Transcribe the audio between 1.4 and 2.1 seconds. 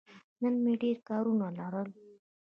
لرل.